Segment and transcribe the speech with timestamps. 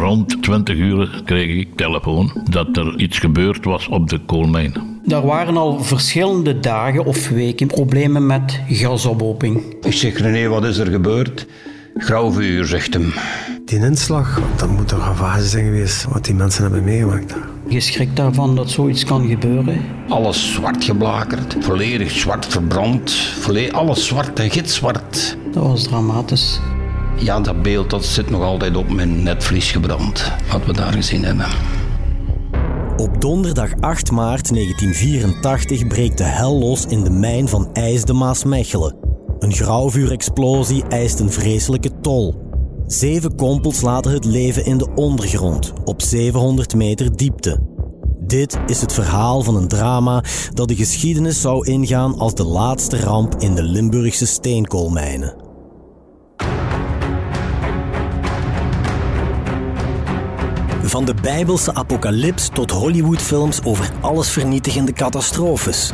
[0.00, 5.00] rond 20 uur kreeg ik telefoon dat er iets gebeurd was op de koolmijn.
[5.08, 9.62] Er waren al verschillende dagen of weken problemen met gasophoping.
[9.82, 11.46] Ik zeg, René, wat is er gebeurd?
[11.96, 13.12] Grauw vuur, zegt hem.
[13.64, 17.34] Die inslag, dat moet toch een fase zijn geweest wat die mensen hebben meegemaakt.
[17.68, 19.80] Je schrikt daarvan dat zoiets kan gebeuren?
[20.08, 25.36] Alles zwart geblakerd, volledig zwart verbrand, volledig, alles zwart en gitzwart.
[25.52, 26.60] Dat was dramatisch.
[27.18, 31.24] Ja, dat beeld dat zit nog altijd op mijn netvlies gebrand, wat we daar gezien
[31.24, 31.46] hebben.
[32.96, 38.94] Op donderdag 8 maart 1984 breekt de hel los in de mijn van IJs de.
[39.38, 42.34] Een grauwvuurexplosie eist een vreselijke tol.
[42.86, 47.58] Zeven kompels laten het leven in de ondergrond, op 700 meter diepte.
[48.20, 50.24] Dit is het verhaal van een drama
[50.54, 55.45] dat de geschiedenis zou ingaan als de laatste ramp in de Limburgse steenkoolmijnen.
[60.96, 65.92] Van de Bijbelse apocalyps tot Hollywoodfilms over allesvernietigende catastrofes.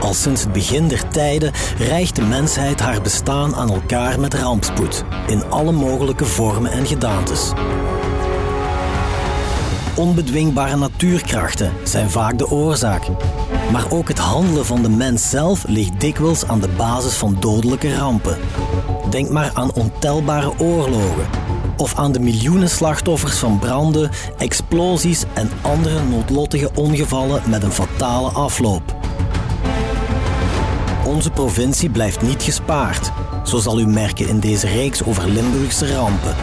[0.00, 5.04] Al sinds het begin der tijden rijgt de mensheid haar bestaan aan elkaar met rampspoed,
[5.26, 7.52] in alle mogelijke vormen en gedaantes.
[9.96, 13.02] Onbedwingbare natuurkrachten zijn vaak de oorzaak.
[13.72, 17.96] Maar ook het handelen van de mens zelf ligt dikwijls aan de basis van dodelijke
[17.96, 18.38] rampen.
[19.10, 21.26] Denk maar aan ontelbare oorlogen,
[21.80, 28.28] of aan de miljoenen slachtoffers van branden, explosies en andere noodlottige ongevallen met een fatale
[28.28, 28.96] afloop.
[31.04, 33.10] Onze provincie blijft niet gespaard,
[33.44, 36.34] zo zal u merken in deze reeks over Limburgse rampen.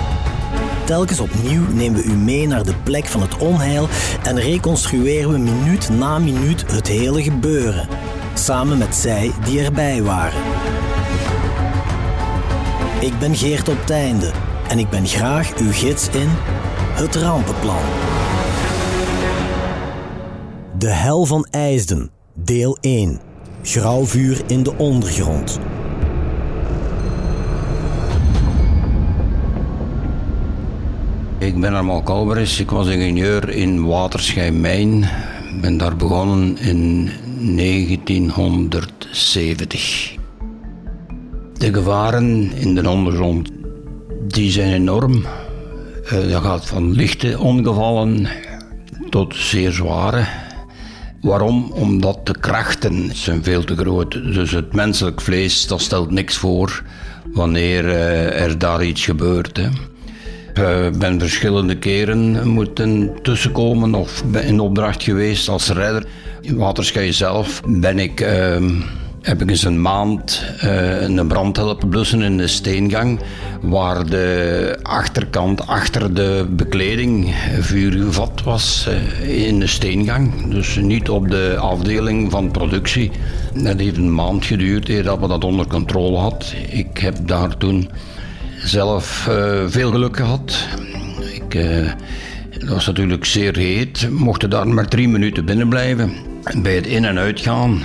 [0.86, 3.88] Telkens opnieuw nemen we u mee naar de plek van het onheil
[4.24, 7.88] en reconstrueren we minuut na minuut het hele gebeuren,
[8.34, 10.42] samen met zij die erbij waren.
[13.00, 14.32] Ik ben Geert op Teinde
[14.70, 16.28] en ik ben graag uw gids in
[16.94, 17.82] het rampenplan.
[20.78, 23.20] De hel van IJsden, deel 1.
[23.64, 25.60] Grauwvuur in de ondergrond.
[31.38, 35.04] Ik ben Armand Kalberis, ik was ingenieur in Waterschijnmijn.
[35.56, 37.10] Ik ben daar begonnen in
[37.56, 40.16] 1970.
[41.54, 43.57] De gevaren in de ondergrond
[44.28, 45.26] die zijn enorm.
[46.14, 48.28] Uh, dat gaat van lichte ongevallen
[49.10, 50.26] tot zeer zware.
[51.22, 51.72] Waarom?
[51.72, 54.12] Omdat de krachten zijn veel te groot.
[54.12, 56.84] Dus het menselijk vlees dat stelt niks voor
[57.34, 59.58] wanneer uh, er daar iets gebeurt.
[59.58, 59.68] Hè.
[60.88, 66.06] Ik ben verschillende keren moeten tussenkomen of in opdracht geweest als redder.
[66.42, 68.26] In Waterschei zelf ben ik...
[69.28, 73.20] Heb ik eens een maand uh, een brand helpen blussen in de steengang,
[73.62, 78.88] waar de achterkant achter de bekleding vuur gevat was
[79.22, 80.52] uh, in de steengang.
[80.52, 83.12] Dus niet op de afdeling van productie.
[83.54, 86.54] Dat heeft een maand geduurd eer dat we dat onder controle had.
[86.70, 87.90] Ik heb daar toen
[88.58, 90.68] zelf uh, veel geluk gehad.
[91.34, 91.54] Ik,
[92.50, 96.12] het was natuurlijk zeer heet, mochten daar maar drie minuten binnen blijven.
[96.62, 97.82] Bij het in- en uitgaan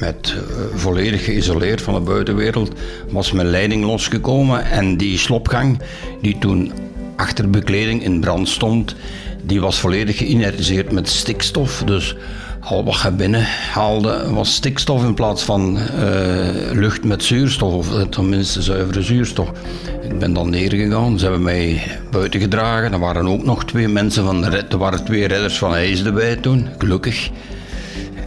[0.00, 0.40] met uh,
[0.74, 2.72] volledig geïsoleerd van de buitenwereld,
[3.10, 4.64] was mijn leiding losgekomen.
[4.64, 5.78] En die slopgang,
[6.20, 6.72] die toen
[7.16, 8.94] achter bekleding in brand stond,
[9.42, 11.82] die was volledig geïnertiseerd met stikstof.
[11.86, 12.16] Dus
[12.60, 18.62] al wat binnen haalde was stikstof in plaats van uh, lucht met zuurstof, of tenminste
[18.62, 19.50] zuivere zuurstof.
[20.02, 22.92] Ik ben dan neergegaan, ze hebben mij buiten gedragen.
[22.92, 26.36] Er waren ook nog twee mensen van de red, waren twee redders van IJs erbij
[26.36, 27.30] toen, gelukkig.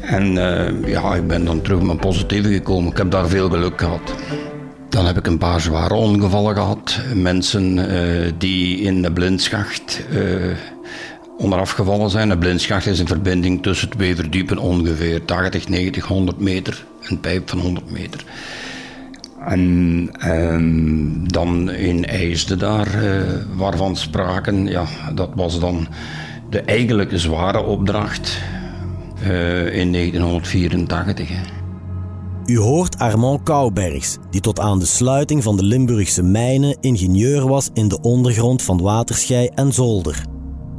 [0.07, 2.91] En uh, ja, ik ben dan terug mijn positieve gekomen.
[2.91, 4.13] Ik heb daar veel geluk gehad.
[4.89, 6.99] Dan heb ik een paar zware ongevallen gehad.
[7.13, 10.55] Mensen uh, die in de blindschacht uh,
[11.37, 12.29] onderaf gevallen zijn.
[12.29, 16.85] Een blindschacht is een verbinding tussen twee verdiepen ongeveer 80, 90, 100 meter.
[17.01, 18.23] Een pijp van 100 meter.
[19.47, 22.87] En, en dan in IJsde daar,
[23.55, 25.87] waarvan spraken, ja, dat was dan
[26.49, 28.37] de eigenlijke zware opdracht.
[29.21, 31.27] Uh, in 1984.
[31.29, 31.57] Hè.
[32.47, 37.69] U hoort Armand Koubergs, die tot aan de sluiting van de Limburgse mijnen ingenieur was
[37.73, 40.25] in de ondergrond van Waterschei en Zolder.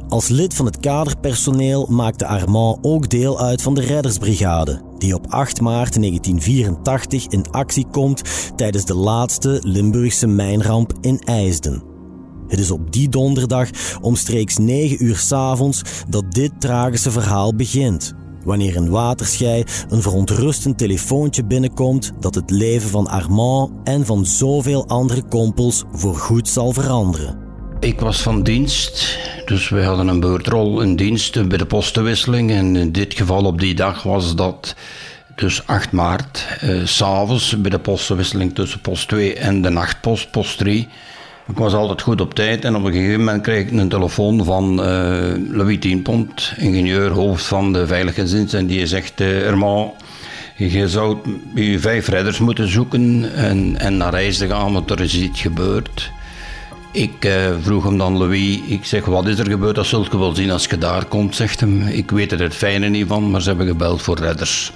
[0.07, 5.25] Als lid van het kaderpersoneel maakte Armand ook deel uit van de reddersbrigade, die op
[5.29, 8.21] 8 maart 1984 in actie komt
[8.55, 11.83] tijdens de laatste Limburgse mijnramp in IJsden.
[12.47, 13.69] Het is op die donderdag
[14.01, 18.17] omstreeks 9 uur s'avonds dat dit tragische verhaal begint
[18.49, 24.87] wanneer in Waterschei een verontrustend telefoontje binnenkomt dat het leven van Armand en van zoveel
[24.87, 27.37] andere kompels voorgoed zal veranderen.
[27.79, 32.51] Ik was van dienst Dus we hadden een beurtrol in dienst bij de postenwisseling.
[32.51, 34.75] En in dit geval op die dag was dat
[35.35, 40.57] dus 8 maart, eh, s'avonds bij de postenwisseling tussen post 2 en de nachtpost, post
[40.57, 40.87] 3.
[41.49, 44.43] Ik was altijd goed op tijd en op een gegeven moment kreeg ik een telefoon
[44.45, 45.17] van uh,
[45.51, 48.53] Louis Tienpont, ingenieur, hoofd van de veiligheidsdienst.
[48.53, 49.91] En die zegt, uh, Erman,
[50.55, 51.17] je zou
[51.55, 55.41] je vijf redders moeten zoeken en, en naar reis te gaan, want er is iets
[55.41, 56.11] gebeurd.
[56.91, 59.75] Ik uh, vroeg hem dan, Louis, ik zeg, wat is er gebeurd?
[59.75, 61.81] Dat zult je wel zien als je daar komt, zegt hem.
[61.81, 64.71] Ik weet er het fijne niet van, maar ze hebben gebeld voor redders.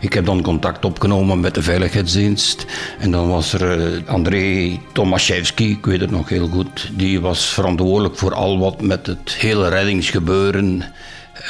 [0.00, 2.66] Ik heb dan contact opgenomen met de veiligheidsdienst.
[2.98, 6.90] En dan was er uh, André Tomaszewski, ik weet het nog heel goed.
[6.92, 10.82] Die was verantwoordelijk voor al wat met het hele reddingsgebeuren.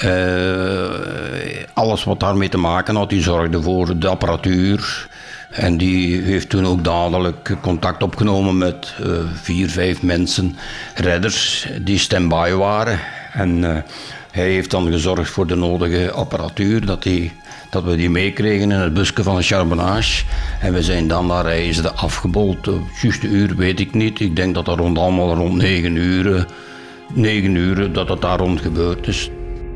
[0.05, 0.85] Uh,
[1.75, 3.11] alles wat daarmee te maken had.
[3.11, 5.09] Die zorgde voor de apparatuur.
[5.51, 10.57] En die heeft toen ook dadelijk contact opgenomen met uh, vier, vijf mensen,
[10.95, 12.99] redders, die stand-by waren.
[13.33, 13.63] En
[14.31, 17.33] hij heeft dan gezorgd voor de nodige apparatuur, dat, die,
[17.71, 20.25] dat we die meekregen in het busje van de charbonnage.
[20.61, 22.71] En we zijn dan naar IJsden afgebold.
[23.03, 24.21] Juist de uur weet ik niet.
[24.21, 26.47] Ik denk dat dat rond allemaal rond negen uur,
[27.15, 29.31] negen uur dat het daar rond gebeurd is.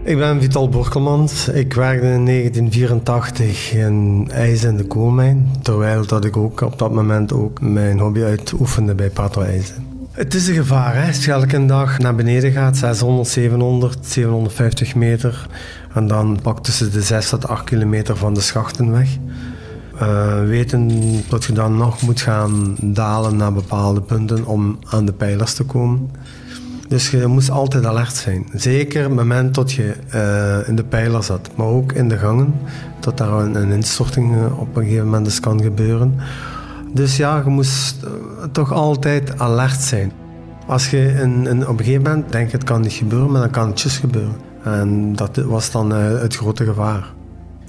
[0.04, 1.48] Ik ben Vital Borkelmans.
[1.48, 5.50] Ik werkte in 1984 in IJs in de koolmijn.
[5.62, 9.89] Terwijl dat ik ook op dat moment ook mijn hobby uitoefende bij Patro IJzen.
[10.20, 11.10] Het is een gevaar, hè.
[11.10, 15.46] je elke dag naar beneden gaat, 600, 700, 750 meter.
[15.94, 19.16] En dan pak tussen de 6 tot 8 kilometer van de schachten weg.
[20.02, 20.90] Uh, weten
[21.28, 25.64] dat je dan nog moet gaan dalen naar bepaalde punten om aan de pijlers te
[25.64, 26.10] komen.
[26.88, 28.46] Dus je moest altijd alert zijn.
[28.54, 32.54] Zeker het moment dat je uh, in de pijler zat, maar ook in de gangen,
[33.00, 36.20] dat daar een, een instorting uh, op een gegeven moment kan gebeuren.
[36.92, 38.10] Dus ja, je moest uh,
[38.52, 40.12] toch altijd alert zijn.
[40.66, 43.50] Als je in, in, op een gegeven moment denkt het kan niet gebeuren, maar dan
[43.50, 44.34] kan het juist gebeuren.
[44.64, 47.12] En dat was dan het grote gevaar.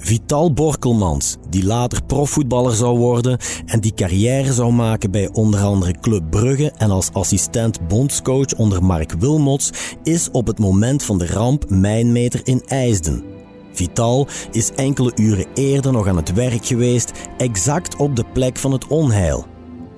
[0.04, 5.94] Vital Borkelmans, die later profvoetballer zou worden en die carrière zou maken bij onder andere
[6.00, 9.70] Club Brugge en als assistent bondscoach onder Mark Wilmots,
[10.02, 13.22] is op het moment van de ramp mijnmeter in IJsden.
[13.72, 18.72] Vital is enkele uren eerder nog aan het werk geweest, exact op de plek van
[18.72, 19.46] het onheil.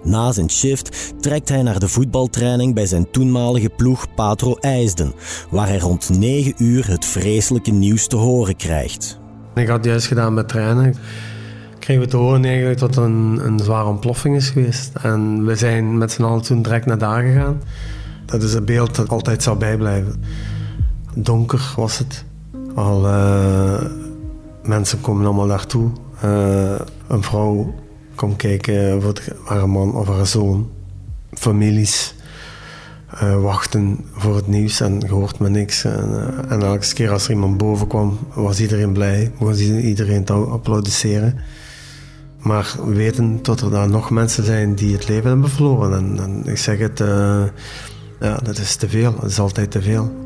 [0.03, 5.12] Na zijn shift trekt hij naar de voetbaltraining bij zijn toenmalige ploeg Patro IJsden,
[5.50, 9.21] waar hij rond 9 uur het vreselijke nieuws te horen krijgt.
[9.55, 10.94] Ik had juist gedaan met trainen.
[11.79, 14.91] Kregen we te horen eigenlijk dat er een, een zware ontploffing is geweest.
[15.03, 17.62] En we zijn met z'n allen toen direct naar daar gegaan.
[18.26, 20.23] Dat is een beeld dat altijd zal bijblijven.
[21.15, 22.25] Donker was het.
[22.75, 23.63] Al uh,
[24.66, 25.90] mensen komen allemaal naartoe.
[26.25, 27.75] Uh, een vrouw
[28.14, 29.14] komt kijken voor
[29.44, 30.70] haar man of haar zoon.
[31.32, 32.14] Families
[33.22, 35.84] uh, wachten voor het nieuws en je hoort niks.
[35.84, 40.25] En, uh, en, elke keer als er iemand boven kwam, was iedereen blij, was iedereen
[40.25, 41.38] te applaudisseren.
[42.38, 46.19] Maar we weten dat er daar nog mensen zijn die het leven hebben verloren.
[46.19, 46.99] En, ik zeg het,
[48.20, 50.24] ja, dat is te veel, dat is altijd te veel.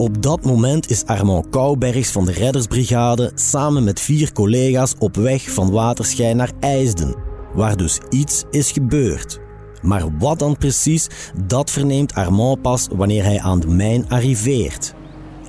[0.00, 5.50] Op dat moment is Armand Koubergs van de Reddersbrigade samen met vier collega's op weg
[5.50, 7.16] van Waterschijn naar IJsden,
[7.54, 9.38] waar dus iets is gebeurd.
[9.82, 11.08] Maar wat dan precies,
[11.44, 14.94] dat verneemt Armand pas wanneer hij aan de mijn arriveert.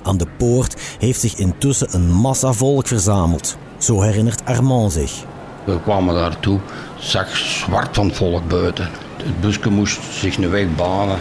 [0.02, 3.56] Aan de poort heeft zich intussen een massa volk verzameld.
[3.78, 5.24] Zo herinnert Armand zich.
[5.64, 6.60] We kwamen daartoe,
[6.98, 8.88] zag zwart van volk buiten.
[9.16, 11.18] Het busje moest zich een weg banen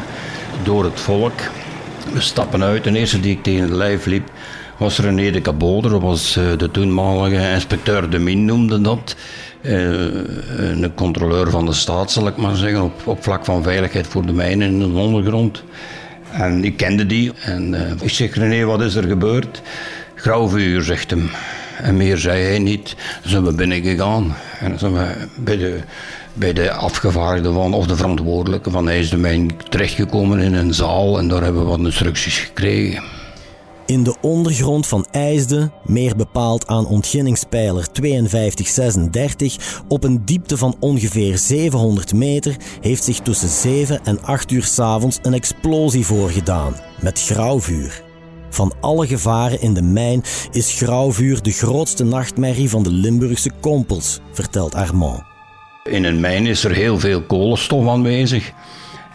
[0.63, 1.39] door het volk.
[2.13, 2.84] We stappen uit.
[2.84, 4.29] De eerste die ik tegen het lijf liep
[4.77, 5.91] was René de Caboder.
[5.91, 9.15] Dat was eh, de toenmalige inspecteur de Min noemde dat.
[9.62, 9.91] Uh,
[10.58, 14.34] een controleur van de staat, zal ik maar zeggen, op, vlak van veiligheid voor de
[14.34, 15.63] mijnen in de ondergrond.
[16.31, 17.31] En ik kende die.
[17.41, 19.62] En ik zeg, René, wat is er gebeurd?
[20.15, 21.29] Grauw vuur, zegt hem.
[21.81, 22.96] En meer zei hij niet.
[23.24, 24.36] Zijn we binnen gegaan.
[24.60, 25.79] En dan zijn we bij de,
[26.34, 31.20] bij de afgevaardigde van, of de verantwoordelijke van IJsden terechtgekomen in een zaal.
[31.20, 33.04] En daar hebben we wat instructies gekregen.
[33.86, 41.38] In de ondergrond van IJsden, meer bepaald aan ontginningspijler 5236, op een diepte van ongeveer
[41.38, 48.04] 700 meter, heeft zich tussen 7 en 8 uur s'avonds een explosie voorgedaan, met grauwvuur.
[48.50, 54.20] Van alle gevaren in de mijn is grauwvuur de grootste nachtmerrie van de Limburgse kompels,
[54.32, 55.31] vertelt Armand.
[55.84, 58.52] In een mijn is er heel veel kolenstof aanwezig.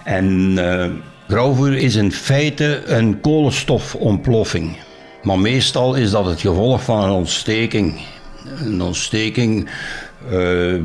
[0.05, 0.87] En uh,
[1.29, 4.77] grauwvuur is in feite een kolenstofontploffing.
[5.23, 8.01] Maar meestal is dat het gevolg van een ontsteking.
[8.65, 9.69] Een ontsteking
[10.31, 10.81] uh,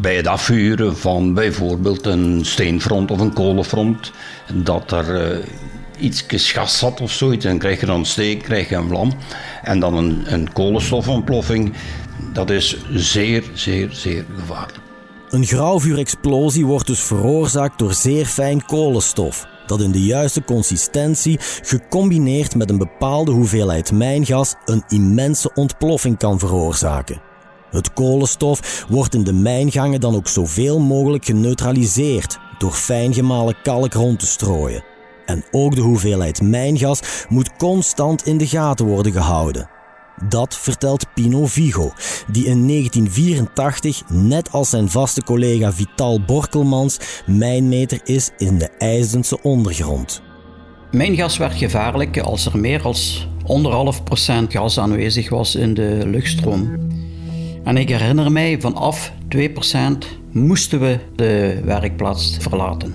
[0.00, 4.12] bij het afvuren van bijvoorbeeld een steenfront of een kolenfront.
[4.52, 5.44] Dat er uh,
[5.98, 9.12] iets gas zat of zoiets, dan krijg je dan steek, krijg je een vlam.
[9.62, 11.72] En dan een, een kolenstofontploffing,
[12.32, 14.85] dat is zeer, zeer, zeer gevaarlijk.
[15.30, 22.54] Een grauwvuurexplosie wordt dus veroorzaakt door zeer fijn kolenstof, dat in de juiste consistentie, gecombineerd
[22.54, 27.20] met een bepaalde hoeveelheid mijngas, een immense ontploffing kan veroorzaken.
[27.70, 33.92] Het kolenstof wordt in de mijngangen dan ook zoveel mogelijk geneutraliseerd door fijn gemalen kalk
[33.92, 34.84] rond te strooien.
[35.24, 39.75] En ook de hoeveelheid mijngas moet constant in de gaten worden gehouden.
[40.22, 41.92] Dat vertelt Pino Vigo,
[42.30, 49.42] die in 1984, net als zijn vaste collega Vital Borkelmans, mijnmeter is in de IJsdense
[49.42, 50.22] ondergrond.
[50.90, 52.94] Mijngas werd gevaarlijk als er meer dan
[53.46, 56.88] anderhalf procent gas aanwezig was in de luchtstroom.
[57.64, 59.42] En ik herinner mij, vanaf 2%
[60.32, 62.94] moesten we de werkplaats verlaten.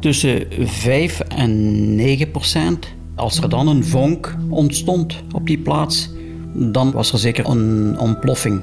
[0.00, 2.78] Tussen 5 en 9%
[3.14, 6.10] als er dan een vonk ontstond op die plaats,
[6.54, 8.60] dan was er zeker een ontploffing.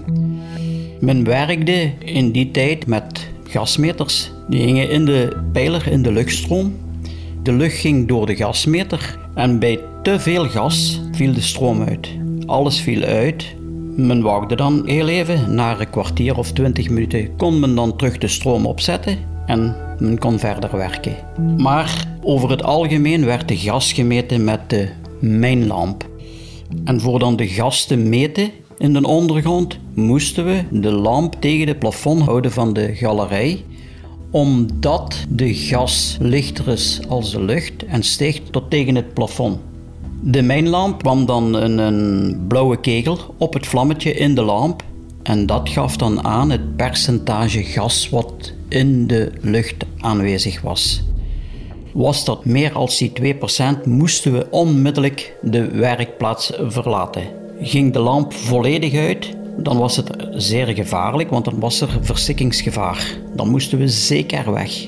[0.99, 4.31] Men werkte in die tijd met gasmeters.
[4.47, 6.75] Die gingen in de pijler, in de luchtstroom.
[7.43, 12.09] De lucht ging door de gasmeter en bij te veel gas viel de stroom uit.
[12.45, 13.55] Alles viel uit.
[13.95, 15.55] Men wachtte dan heel even.
[15.55, 20.17] Na een kwartier of twintig minuten kon men dan terug de stroom opzetten en men
[20.17, 21.15] kon verder werken.
[21.57, 26.09] Maar over het algemeen werd de gas gemeten met de mijnlamp.
[26.83, 31.67] En voor dan de gas te meten in de ondergrond moesten we de lamp tegen
[31.67, 33.63] het plafond houden van de galerij
[34.31, 39.59] omdat de gas lichter is als de lucht en steeg tot tegen het plafond.
[40.21, 44.83] De mijnlamp kwam dan een, een blauwe kegel op het vlammetje in de lamp
[45.23, 51.03] en dat gaf dan aan het percentage gas wat in de lucht aanwezig was.
[51.93, 53.35] Was dat meer als die 2%,
[53.85, 57.23] moesten we onmiddellijk de werkplaats verlaten.
[57.61, 63.17] Ging de lamp volledig uit, dan was het zeer gevaarlijk, want dan was er verstikkingsgevaar.
[63.35, 64.87] Dan moesten we zeker weg.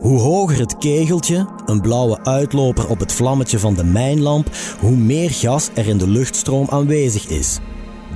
[0.00, 4.48] Hoe hoger het kegeltje, een blauwe uitloper op het vlammetje van de mijnlamp,
[4.80, 7.58] hoe meer gas er in de luchtstroom aanwezig is.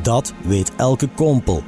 [0.02, 1.62] Dat weet elke kompel.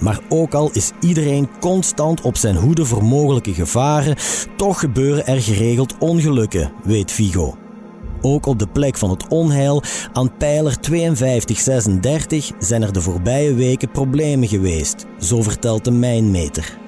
[0.00, 4.16] Maar ook al is iedereen constant op zijn hoede voor mogelijke gevaren,
[4.56, 7.56] toch gebeuren er geregeld ongelukken, weet Vigo.
[8.20, 13.90] Ook op de plek van het onheil aan pijler 5236 zijn er de voorbije weken
[13.90, 16.78] problemen geweest, zo vertelt de mijnmeter.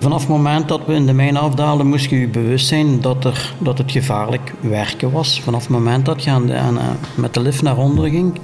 [0.00, 3.24] Vanaf het moment dat we in de mijn afdaalden, moest je je bewust zijn dat,
[3.24, 5.40] er, dat het gevaarlijk werken was.
[5.40, 6.78] Vanaf het moment dat je aan,
[7.14, 8.38] met de lift naar onder ging,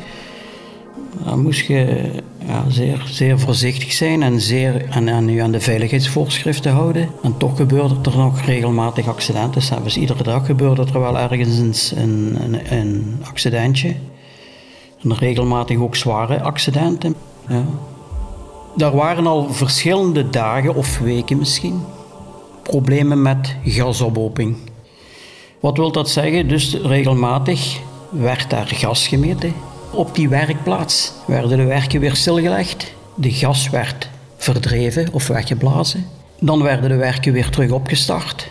[1.25, 2.11] dan moest je
[2.47, 7.09] ja, zeer, zeer voorzichtig zijn en, zeer, en, en je aan de veiligheidsvoorschriften houden.
[7.23, 9.63] En toch gebeurde er nog regelmatig accidenten.
[9.63, 13.95] Zelfs iedere dag gebeurde er wel ergens een, een, een accidentje.
[15.03, 17.15] En regelmatig ook zware accidenten.
[17.49, 17.65] Ja.
[18.77, 21.81] Er waren al verschillende dagen of weken misschien
[22.63, 24.57] problemen met gasophoping.
[25.61, 26.49] Wat wil dat zeggen?
[26.49, 27.81] Dus regelmatig
[28.11, 29.55] werd daar gas gemeten.
[29.93, 32.95] Op die werkplaats werden de werken weer stilgelegd.
[33.15, 36.05] De gas werd verdreven of weggeblazen.
[36.41, 38.49] Dan werden de werken weer terug opgestart.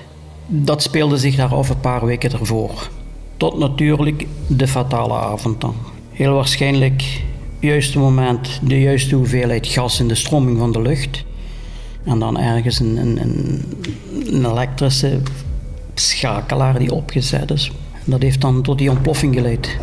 [0.47, 2.89] Dat speelde zich daar af een paar weken ervoor.
[3.37, 5.75] Tot natuurlijk de fatale avond dan.
[6.11, 7.21] Heel waarschijnlijk
[7.59, 11.23] juiste moment de juiste hoeveelheid gas in de stroming van de lucht.
[12.03, 13.21] En dan ergens een, een,
[14.33, 15.19] een elektrische
[15.93, 17.71] schakelaar die opgezet is.
[18.05, 19.77] Dat heeft dan tot die ontploffing geleid.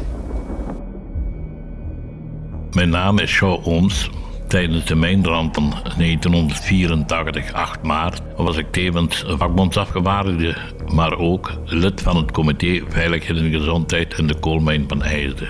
[2.77, 4.11] Mijn naam is Shaw Ooms.
[4.49, 10.57] Tijdens de mijnramp van 1984, 8 maart, was ik tevens vakbondsafgevaardigde,
[10.95, 15.49] maar ook lid van het comité Veiligheid en Gezondheid in de koolmijn van IJsden.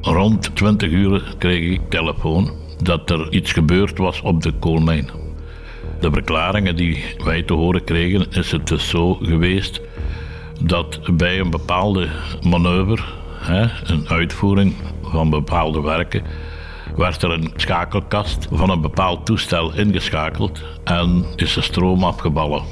[0.00, 2.50] Rond 20 uur kreeg ik telefoon
[2.82, 5.10] dat er iets gebeurd was op de koolmijn.
[6.00, 9.80] De verklaringen die wij te horen kregen, is het dus zo geweest
[10.60, 12.08] dat bij een bepaalde
[12.42, 13.02] manoeuvre,
[13.84, 16.22] een uitvoering van bepaalde werken,
[16.96, 22.62] werd er een schakelkast van een bepaald toestel ingeschakeld en is de stroom afgeballen.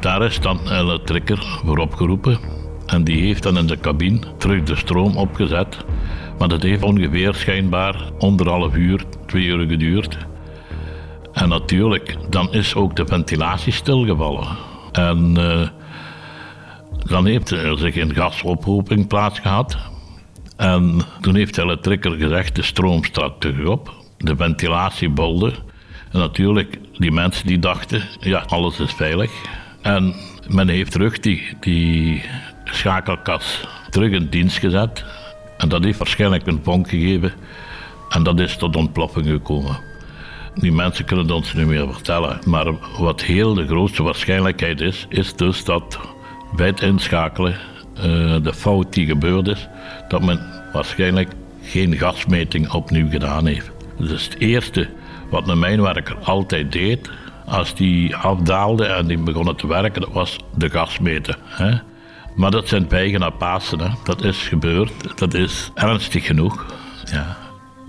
[0.00, 2.38] Daar is dan een elektriker voor opgeroepen
[2.86, 5.84] en die heeft dan in de cabine terug de stroom opgezet.
[6.38, 10.18] Maar dat heeft ongeveer schijnbaar anderhalf uur, twee uur geduurd.
[11.32, 14.46] En natuurlijk, dan is ook de ventilatie stilgevallen.
[14.92, 15.68] En uh,
[17.04, 19.76] dan heeft er zich een gasophoping plaatsgehad.
[20.56, 23.94] En toen heeft de elektriker gezegd, de stroom staat terug op.
[24.18, 25.52] De ventilatie bolde.
[26.12, 29.30] En natuurlijk, die mensen die dachten, ja, alles is veilig.
[29.82, 30.14] En
[30.48, 32.22] men heeft terug die, die
[32.64, 35.04] schakelkas terug in dienst gezet.
[35.58, 37.32] En dat heeft waarschijnlijk een vonk gegeven.
[38.08, 39.76] En dat is tot ontploffing gekomen.
[40.54, 42.38] Die mensen kunnen het ons niet meer vertellen.
[42.44, 42.66] Maar
[42.98, 45.98] wat heel de grootste waarschijnlijkheid is, is dus dat
[46.56, 47.56] bij het inschakelen,
[47.96, 48.02] uh,
[48.42, 49.68] de fout die gebeurd is,
[50.08, 50.40] dat men
[50.72, 51.32] waarschijnlijk
[51.62, 53.70] geen gasmeting opnieuw gedaan heeft.
[53.98, 54.88] Dus het eerste
[55.30, 57.10] wat een mijnwerker altijd deed,
[57.46, 61.36] als die afdaalde en die begonnen te werken, dat was de gas meten.
[61.44, 61.78] Hè?
[62.36, 63.80] Maar dat zijn pijgen naar Pasen.
[63.80, 63.88] Hè?
[64.04, 64.92] Dat is gebeurd.
[65.18, 66.66] Dat is ernstig genoeg.
[67.04, 67.36] Ja.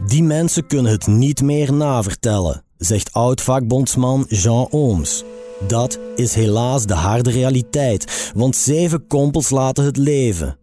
[0.05, 5.23] Die mensen kunnen het niet meer navertellen, zegt oud-vakbondsman Jean Ooms.
[5.67, 10.57] Dat is helaas de harde realiteit, want zeven kompels laten het leven.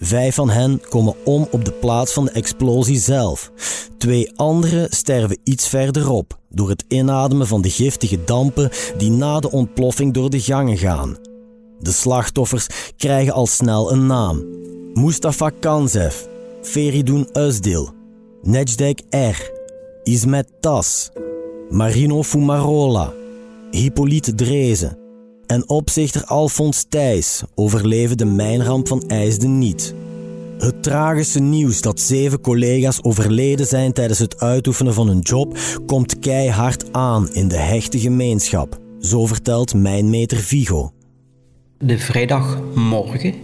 [0.00, 3.52] Vijf van hen komen om op de plaats van de explosie zelf.
[3.98, 9.50] Twee anderen sterven iets verderop door het inademen van de giftige dampen die na de
[9.50, 11.16] ontploffing door de gangen gaan.
[11.80, 14.44] De slachtoffers krijgen al snel een naam:
[14.94, 16.16] Mustafa Kanzev,
[16.62, 17.88] Feridun Özdil,
[18.42, 19.50] Nejdek R,
[20.02, 21.10] Ismet Tas,
[21.68, 23.12] Marino Fumarola,
[23.70, 24.97] Hippolyte Drezen
[25.48, 29.94] en opzichter Alfons Thijs overleven de mijnramp van IJsden niet.
[30.58, 36.18] Het tragische nieuws dat zeven collega's overleden zijn tijdens het uitoefenen van hun job komt
[36.18, 38.78] keihard aan in de hechte gemeenschap.
[39.00, 40.92] Zo vertelt mijnmeter Vigo.
[41.78, 43.34] De vrijdagmorgen,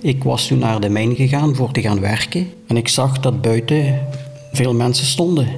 [0.00, 3.40] ik was toen naar de mijn gegaan voor te gaan werken en ik zag dat
[3.40, 4.06] buiten
[4.52, 5.48] veel mensen stonden.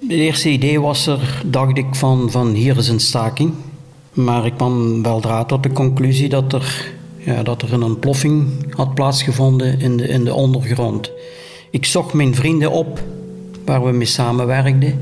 [0.00, 3.52] Het eerste idee was er, dacht ik, van, van hier is een staking.
[4.12, 8.94] Maar ik kwam weldra tot de conclusie dat er, ja, dat er een ontploffing had
[8.94, 11.10] plaatsgevonden in de, in de ondergrond.
[11.70, 13.02] Ik zocht mijn vrienden op
[13.64, 15.00] waar we mee samenwerkten.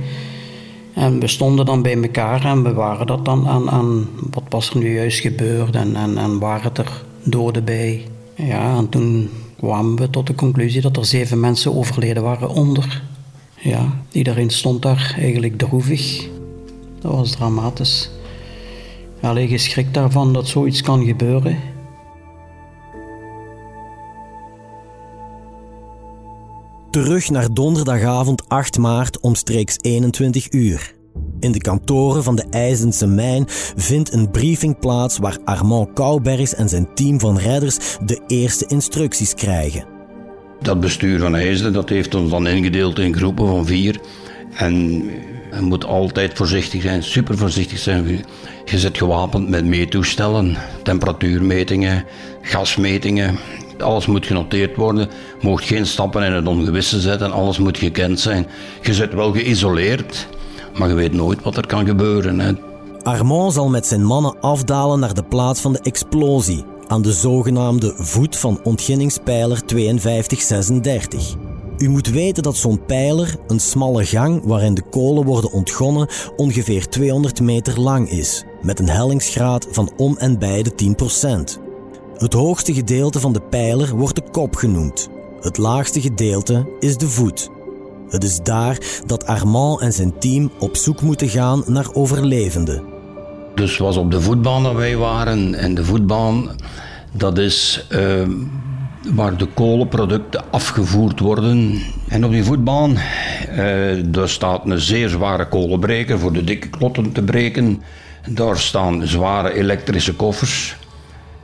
[0.94, 4.70] En we stonden dan bij elkaar en we waren dat dan aan, aan wat was
[4.70, 8.04] er nu juist gebeurd en, en, en waren er doden bij.
[8.34, 13.02] Ja, en toen kwamen we tot de conclusie dat er zeven mensen overleden waren onder.
[13.56, 16.28] Ja, iedereen stond daar eigenlijk droevig.
[17.00, 18.10] Dat was dramatisch.
[19.20, 21.58] Alleen geschrikt daarvan dat zoiets kan gebeuren.
[26.90, 30.94] Terug naar donderdagavond 8 maart omstreeks 21 uur.
[31.40, 33.44] In de kantoren van de IJzense Mijn
[33.76, 39.34] vindt een briefing plaats waar Armand Koubergs en zijn team van redders de eerste instructies
[39.34, 39.84] krijgen.
[40.60, 44.00] Dat bestuur van IJzen dat heeft ons dan ingedeeld in groepen van vier.
[44.54, 44.74] En
[45.54, 48.24] je moet altijd voorzichtig zijn, super voorzichtig zijn.
[48.70, 52.04] Je zit gewapend met meetoestellen, temperatuurmetingen,
[52.42, 53.38] gasmetingen.
[53.78, 55.08] Alles moet genoteerd worden.
[55.40, 57.32] Je geen stappen in het ongewisse zetten.
[57.32, 58.46] Alles moet gekend zijn.
[58.82, 60.28] Je zit wel geïsoleerd,
[60.78, 62.40] maar je weet nooit wat er kan gebeuren.
[62.40, 62.52] Hè.
[63.02, 67.94] Armand zal met zijn mannen afdalen naar de plaats van de explosie, aan de zogenaamde
[67.96, 71.49] voet van ontginningspijler 5236.
[71.80, 76.88] U moet weten dat zo'n pijler, een smalle gang waarin de kolen worden ontgonnen, ongeveer
[76.88, 80.94] 200 meter lang is, met een hellingsgraad van om en bij de
[81.58, 81.60] 10%.
[82.14, 85.08] Het hoogste gedeelte van de pijler wordt de kop genoemd.
[85.40, 87.50] Het laagste gedeelte is de voet.
[88.08, 92.84] Het is daar dat Armand en zijn team op zoek moeten gaan naar overlevenden.
[93.54, 95.54] Dus was op de voetbaan dat wij waren.
[95.54, 96.56] En de voetbaan,
[97.12, 98.28] dat is uh,
[99.08, 101.82] waar de kolenproducten afgevoerd worden.
[102.08, 102.98] En op die voetbaan, uh,
[104.04, 107.82] daar staat een zeer zware kolenbreker voor de dikke klotten te breken.
[108.28, 110.76] Daar staan zware elektrische koffers.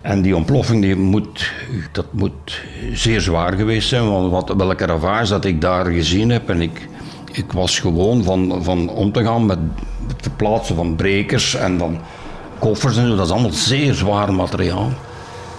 [0.00, 1.52] En die ontploffing die moet,
[1.92, 6.50] dat moet zeer zwaar geweest zijn, want wat, welke ravage dat ik daar gezien heb.
[6.50, 6.88] En ik,
[7.32, 9.58] ik was gewoon van, van om te gaan met
[10.06, 11.98] het verplaatsen van brekers en van
[12.58, 13.16] koffers en zo.
[13.16, 14.92] Dat is allemaal zeer zwaar materiaal.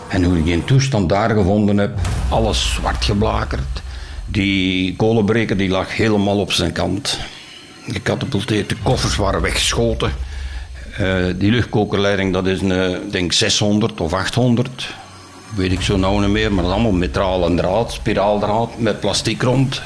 [0.09, 3.81] En hoe ik in toestand daar gevonden heb, alles zwart geblakerd.
[4.25, 7.19] Die kolenbreker die lag helemaal op zijn kant.
[7.87, 10.11] Gecatapulteerd, de koffers waren weggeschoten.
[10.99, 14.93] Uh, die luchtkokerleiding, dat is een, denk 600 of 800.
[15.55, 19.41] Weet ik zo nou niet meer, maar dat is allemaal metalen draad, spiraaldraad met plastic
[19.41, 19.81] rond.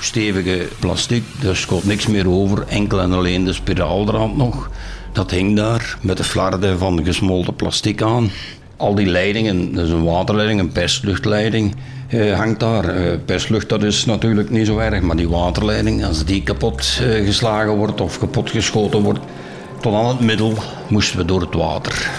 [0.00, 4.70] Stevige plastic, er schoot niks meer over, enkel en alleen de spiraaldraad nog.
[5.12, 8.30] Dat hing daar met de flarden van gesmolten plastic aan.
[8.76, 11.74] Al die leidingen, is een waterleiding, een persluchtleiding,
[12.08, 12.98] eh, hangt daar.
[12.98, 17.24] Uh, perslucht dat is natuurlijk niet zo erg, maar die waterleiding, als die kapot uh,
[17.24, 19.20] geslagen wordt of kapot geschoten wordt,
[19.80, 20.52] tot aan het middel
[20.88, 22.10] moesten we door het water.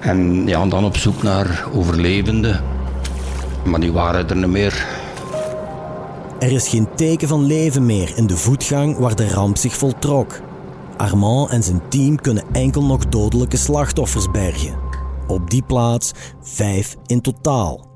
[0.00, 2.60] En ja, dan op zoek naar overlevenden.
[3.64, 4.86] Maar die waren er niet meer.
[6.38, 10.40] Er is geen teken van leven meer in de voetgang waar de ramp zich voltrok.
[10.96, 14.85] Armand en zijn team kunnen enkel nog dodelijke slachtoffers bergen.
[15.26, 17.94] Op die plaats vijf in totaal.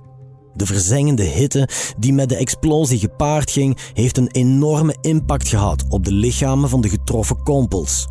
[0.54, 6.04] De verzengende hitte die met de explosie gepaard ging, heeft een enorme impact gehad op
[6.04, 8.08] de lichamen van de getroffen kompels.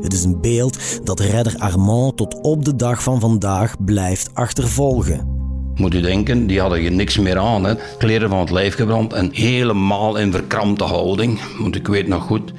[0.00, 5.34] Het is een beeld dat redder Armand tot op de dag van vandaag blijft achtervolgen.
[5.74, 7.64] Moet u denken, die hadden je niks meer aan.
[7.64, 7.74] Hè.
[7.98, 11.40] Kleren van het lijf gebrand en helemaal in verkrampte houding.
[11.58, 12.52] Want ik weet nog goed,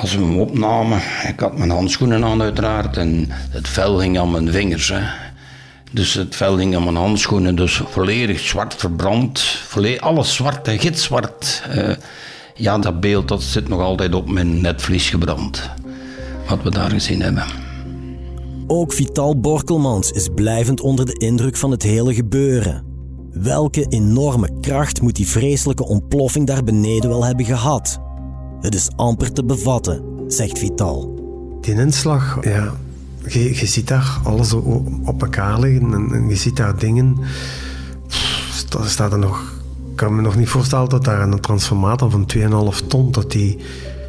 [0.00, 4.30] als we hem opnamen, ik had mijn handschoenen aan uiteraard en het vel ging aan
[4.30, 4.88] mijn vingers.
[4.88, 5.29] Hè.
[5.90, 9.40] Dus het vel hing aan mijn handschoenen, dus volledig zwart verbrand.
[9.40, 11.62] Volledig, alles zwart, gitzwart.
[11.76, 11.92] Uh,
[12.54, 15.70] ja, dat beeld dat zit nog altijd op mijn netvlies gebrand.
[16.48, 17.44] Wat we daar gezien hebben.
[18.66, 22.84] Ook Vital Borkelmans is blijvend onder de indruk van het hele gebeuren.
[23.32, 27.98] Welke enorme kracht moet die vreselijke ontploffing daar beneden wel hebben gehad?
[28.60, 31.18] Het is amper te bevatten, zegt Vital.
[31.60, 32.74] Die inslag, ja,
[33.26, 37.18] je, je ziet daar alles op elkaar liggen en, je ziet daar dingen.
[38.68, 39.58] Dat staat er nog.
[39.90, 42.28] Ik kan me nog niet voorstellen dat daar een transformator van
[42.82, 43.58] 2,5 ton, dat die,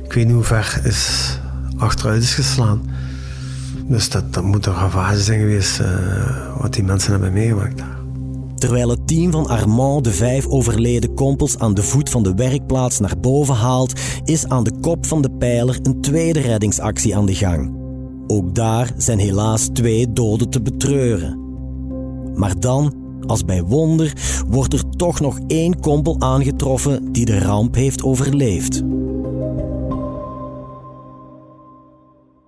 [0.04, 1.40] ik weet niet hoe ver is,
[1.78, 2.82] achteruit is geslaan.
[3.88, 5.88] Dus dat, dat moet een ravage zijn geweest uh,
[6.58, 8.00] wat die mensen hebben meegemaakt daar.
[8.56, 13.00] Terwijl het team van Armand de vijf overleden kompels aan de voet van de werkplaats
[13.00, 17.36] naar boven haalt, is aan de kop van de pijler een tweede reddingsactie aan de
[17.36, 17.81] gang.
[18.32, 21.40] Ook daar zijn helaas twee doden te betreuren.
[22.36, 22.94] Maar dan,
[23.26, 24.14] als bij wonder,
[24.48, 28.84] wordt er toch nog één kompel aangetroffen die de ramp heeft overleefd.